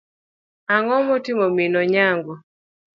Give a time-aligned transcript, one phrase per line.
[0.73, 2.33] Ang'o motimo mim Onyango.